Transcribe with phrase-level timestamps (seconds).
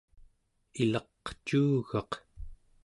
[0.81, 2.11] ilaqcuugaq